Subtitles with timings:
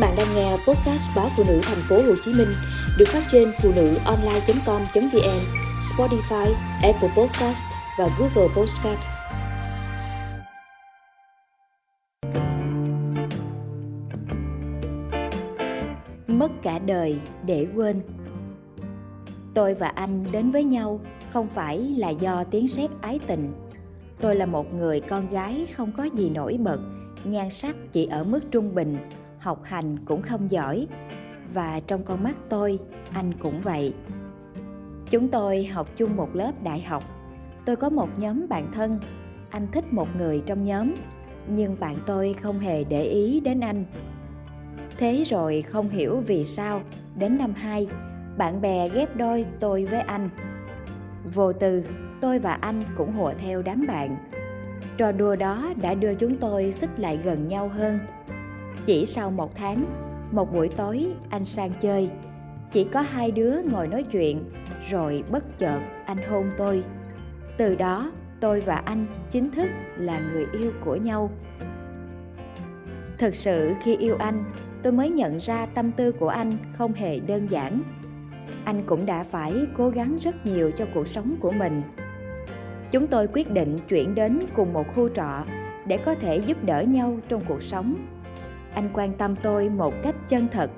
[0.00, 2.48] bạn đang nghe podcast báo phụ nữ thành phố Hồ Chí Minh
[2.98, 5.40] được phát trên phụ nữ online.com.vn,
[5.80, 7.64] Spotify, Apple Podcast
[7.98, 8.98] và Google Podcast.
[16.26, 18.02] Mất cả đời để quên.
[19.54, 21.00] Tôi và anh đến với nhau
[21.32, 23.52] không phải là do tiếng sét ái tình.
[24.20, 26.78] Tôi là một người con gái không có gì nổi bật,
[27.24, 28.98] nhan sắc chỉ ở mức trung bình
[29.40, 30.86] học hành cũng không giỏi.
[31.54, 32.78] Và trong con mắt tôi,
[33.12, 33.94] anh cũng vậy.
[35.10, 37.04] Chúng tôi học chung một lớp đại học.
[37.64, 38.98] Tôi có một nhóm bạn thân.
[39.50, 40.94] Anh thích một người trong nhóm,
[41.48, 43.84] nhưng bạn tôi không hề để ý đến anh.
[44.96, 46.82] Thế rồi không hiểu vì sao,
[47.16, 47.88] đến năm 2
[48.36, 50.30] bạn bè ghép đôi tôi với anh.
[51.34, 51.84] Vô tư,
[52.20, 54.16] tôi và anh cũng hùa theo đám bạn.
[54.96, 57.98] Trò đùa đó đã đưa chúng tôi xích lại gần nhau hơn
[58.86, 59.84] chỉ sau một tháng,
[60.32, 62.10] một buổi tối anh sang chơi.
[62.70, 64.44] Chỉ có hai đứa ngồi nói chuyện,
[64.90, 66.84] rồi bất chợt anh hôn tôi.
[67.56, 71.30] Từ đó, tôi và anh chính thức là người yêu của nhau.
[73.18, 74.44] Thực sự khi yêu anh,
[74.82, 77.82] tôi mới nhận ra tâm tư của anh không hề đơn giản.
[78.64, 81.82] Anh cũng đã phải cố gắng rất nhiều cho cuộc sống của mình.
[82.90, 85.44] Chúng tôi quyết định chuyển đến cùng một khu trọ
[85.86, 88.06] để có thể giúp đỡ nhau trong cuộc sống
[88.74, 90.70] anh quan tâm tôi một cách chân thật.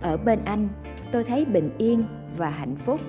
[0.00, 0.68] Ở bên anh,
[1.12, 2.04] tôi thấy bình yên
[2.36, 3.00] và hạnh phúc.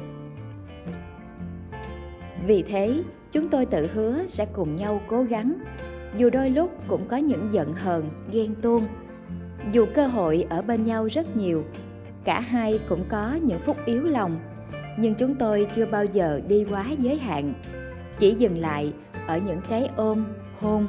[2.46, 5.54] Vì thế, chúng tôi tự hứa sẽ cùng nhau cố gắng.
[6.18, 8.84] Dù đôi lúc cũng có những giận hờn, ghen tuông.
[9.72, 11.64] Dù cơ hội ở bên nhau rất nhiều,
[12.24, 14.40] cả hai cũng có những phút yếu lòng.
[15.00, 17.54] Nhưng chúng tôi chưa bao giờ đi quá giới hạn.
[18.20, 18.94] Chỉ dừng lại
[19.28, 20.26] ở những cái ôm,
[20.60, 20.88] hôn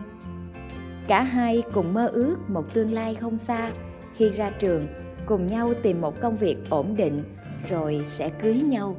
[1.08, 3.70] cả hai cùng mơ ước một tương lai không xa.
[4.14, 4.86] Khi ra trường,
[5.26, 7.22] cùng nhau tìm một công việc ổn định,
[7.70, 8.96] rồi sẽ cưới nhau.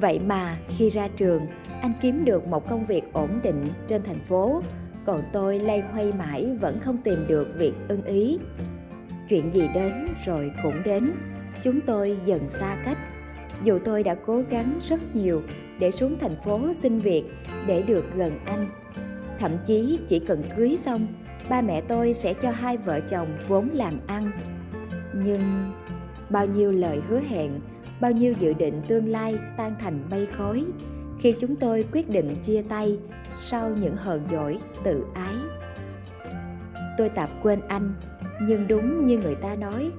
[0.00, 1.46] Vậy mà khi ra trường,
[1.80, 4.62] anh kiếm được một công việc ổn định trên thành phố,
[5.06, 8.38] còn tôi lay hoay mãi vẫn không tìm được việc ưng ý.
[9.28, 9.92] Chuyện gì đến
[10.26, 11.12] rồi cũng đến,
[11.62, 12.98] chúng tôi dần xa cách.
[13.62, 15.42] Dù tôi đã cố gắng rất nhiều
[15.78, 17.24] để xuống thành phố xin việc
[17.66, 18.68] để được gần anh
[19.38, 21.06] thậm chí chỉ cần cưới xong,
[21.48, 24.30] ba mẹ tôi sẽ cho hai vợ chồng vốn làm ăn.
[25.14, 25.72] Nhưng
[26.30, 27.60] bao nhiêu lời hứa hẹn,
[28.00, 30.64] bao nhiêu dự định tương lai tan thành mây khói
[31.20, 32.98] khi chúng tôi quyết định chia tay
[33.36, 35.34] sau những hờn dỗi tự ái.
[36.98, 37.94] Tôi tạm quên anh,
[38.42, 39.90] nhưng đúng như người ta nói,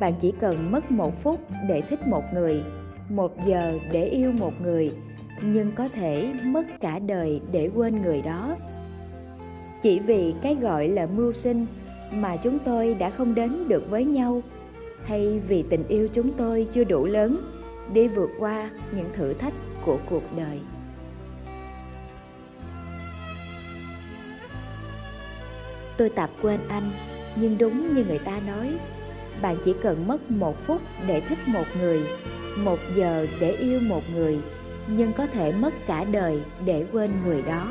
[0.00, 2.62] bạn chỉ cần mất một phút để thích một người,
[3.08, 4.92] một giờ để yêu một người
[5.42, 8.56] nhưng có thể mất cả đời để quên người đó.
[9.82, 11.66] Chỉ vì cái gọi là mưu sinh
[12.14, 14.42] mà chúng tôi đã không đến được với nhau,
[15.04, 17.36] hay vì tình yêu chúng tôi chưa đủ lớn
[17.92, 20.60] để vượt qua những thử thách của cuộc đời.
[25.96, 26.90] Tôi tạm quên anh,
[27.36, 28.74] nhưng đúng như người ta nói,
[29.42, 32.00] bạn chỉ cần mất một phút để thích một người,
[32.58, 34.38] một giờ để yêu một người
[34.88, 37.66] nhưng có thể mất cả đời để quên người đó.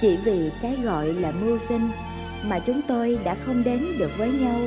[0.00, 1.88] Chỉ vì cái gọi là mưu sinh
[2.42, 4.60] mà chúng tôi đã không đến được với nhau,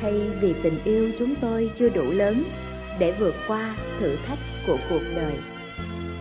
[0.00, 2.44] hay vì tình yêu chúng tôi chưa đủ lớn
[2.98, 5.34] để vượt qua thử thách của cuộc đời.